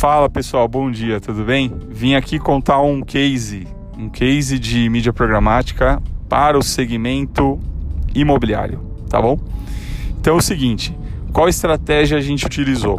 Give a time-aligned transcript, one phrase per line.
[0.00, 1.70] Fala pessoal, bom dia, tudo bem?
[1.90, 3.68] Vim aqui contar um case,
[3.98, 7.60] um case de mídia programática para o segmento
[8.14, 9.38] imobiliário, tá bom?
[10.18, 10.96] Então é o seguinte,
[11.34, 12.98] qual estratégia a gente utilizou?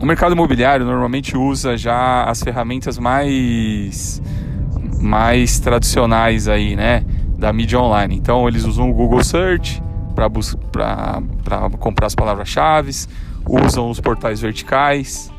[0.00, 4.20] O mercado imobiliário normalmente usa já as ferramentas mais
[5.00, 7.04] mais tradicionais aí, né,
[7.38, 8.16] da mídia online.
[8.16, 9.80] Então eles usam o Google Search
[10.12, 10.28] para
[11.78, 12.90] comprar as palavras-chave,
[13.48, 15.30] usam os portais verticais.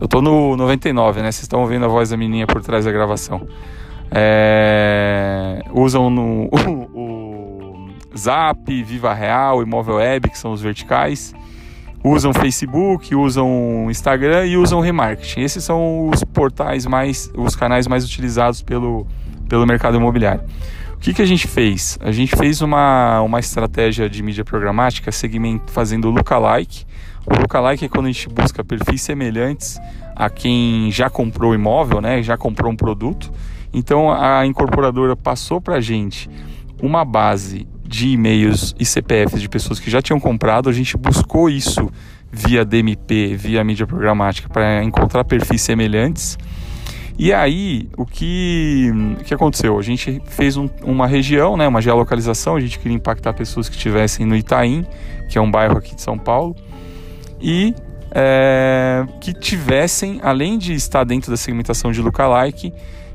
[0.00, 1.30] Eu tô no 99, né?
[1.30, 3.46] Vocês estão ouvindo a voz da menina por trás da gravação.
[4.10, 5.62] É...
[5.72, 6.48] Usam no,
[6.94, 11.34] o, Zap, Viva Real, Imóvel Web, que são os verticais
[12.04, 15.42] usam Facebook, usam Instagram e usam remarketing.
[15.42, 19.06] Esses são os portais mais, os canais mais utilizados pelo,
[19.48, 20.42] pelo mercado imobiliário.
[20.94, 21.98] O que, que a gente fez?
[22.00, 26.84] A gente fez uma, uma estratégia de mídia programática segmento, fazendo lookalike.
[27.26, 29.80] O lookalike é quando a gente busca perfis semelhantes
[30.14, 32.22] a quem já comprou imóvel, né?
[32.22, 33.32] já comprou um produto.
[33.72, 36.28] Então a incorporadora passou para a gente
[36.82, 41.48] uma base de e-mails e CPFs de pessoas que já tinham comprado, a gente buscou
[41.48, 41.90] isso
[42.30, 46.38] via DMP, via mídia programática, para encontrar perfis semelhantes.
[47.18, 49.78] E aí, o que, o que aconteceu?
[49.78, 53.76] A gente fez um, uma região, né, uma geolocalização, a gente queria impactar pessoas que
[53.76, 54.86] estivessem no Itaim,
[55.28, 56.56] que é um bairro aqui de São Paulo,
[57.42, 57.74] e
[58.14, 62.72] é, que tivessem, além de estar dentro da segmentação de lookalike,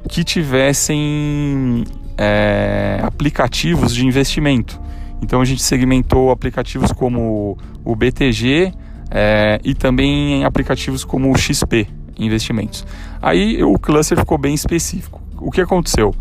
[0.09, 1.83] que tivessem
[2.17, 4.79] é, aplicativos de investimento.
[5.21, 8.73] Então a gente segmentou aplicativos como o BTG
[9.09, 11.87] é, e também aplicativos como o XP
[12.19, 12.85] Investimentos.
[13.21, 15.21] Aí o cluster ficou bem específico.
[15.39, 16.15] O que aconteceu?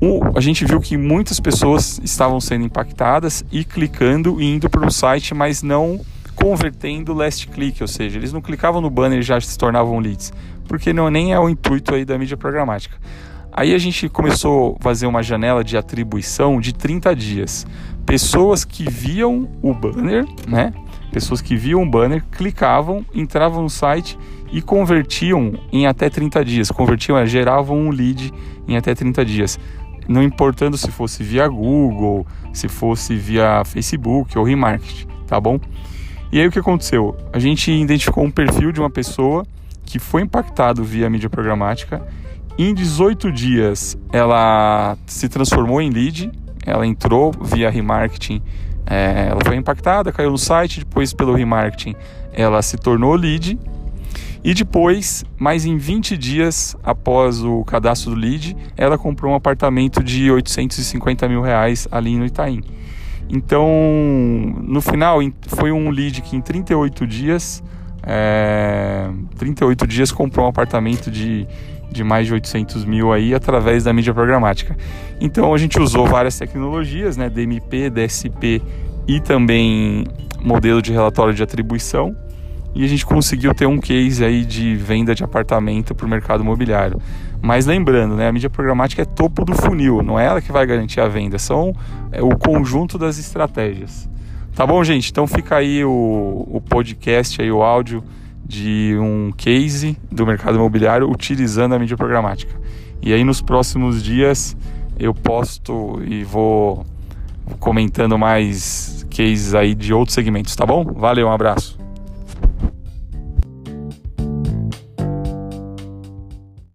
[0.00, 4.86] O, a gente viu que muitas pessoas estavam sendo impactadas e clicando e indo para
[4.86, 6.00] o site, mas não
[6.34, 10.32] convertendo last click, ou seja, eles não clicavam no banner e já se tornavam leads,
[10.66, 12.96] porque não nem é o intuito aí da mídia programática.
[13.52, 17.66] Aí a gente começou a fazer uma janela de atribuição de 30 dias.
[18.06, 20.72] Pessoas que viam o banner, né?
[21.12, 24.18] Pessoas que viam o banner, clicavam, entravam no site
[24.50, 26.70] e convertiam em até 30 dias.
[26.70, 28.32] Convertiam, é, geravam um lead
[28.66, 29.60] em até 30 dias.
[30.08, 35.60] Não importando se fosse via Google, se fosse via Facebook ou remarketing, tá bom?
[36.32, 37.14] E aí o que aconteceu?
[37.32, 39.46] A gente identificou um perfil de uma pessoa
[39.84, 42.02] que foi impactado via mídia programática
[42.58, 46.30] em 18 dias, ela se transformou em lead,
[46.66, 48.42] ela entrou via remarketing,
[48.86, 51.94] é, ela foi impactada, caiu no site, depois pelo remarketing
[52.32, 53.58] ela se tornou lead.
[54.44, 60.02] E depois, mais em 20 dias após o cadastro do lead, ela comprou um apartamento
[60.02, 62.62] de 850 mil reais ali no Itaim.
[63.32, 63.66] Então,
[64.62, 67.64] no final, foi um lead que em 38 dias,
[68.02, 71.48] é, 38 dias comprou um apartamento de
[71.92, 74.76] de mais de 800 mil aí através da mídia programática.
[75.20, 78.62] Então a gente usou várias tecnologias, né, DMP, DSP
[79.06, 80.06] e também
[80.40, 82.16] modelo de relatório de atribuição
[82.74, 86.42] e a gente conseguiu ter um case aí de venda de apartamento para o mercado
[86.42, 86.98] imobiliário.
[87.42, 90.64] Mas lembrando, né, a mídia programática é topo do funil, não é ela que vai
[90.64, 91.74] garantir a venda, são
[92.12, 94.08] é, o conjunto das estratégias.
[94.54, 95.10] Tá bom, gente?
[95.10, 98.04] Então fica aí o, o podcast, aí o áudio
[98.44, 102.54] de um case do mercado imobiliário utilizando a mídia programática.
[103.00, 104.56] E aí nos próximos dias
[104.96, 106.86] eu posto e vou
[107.58, 110.84] comentando mais cases aí de outros segmentos, tá bom?
[110.84, 111.81] Valeu, um abraço.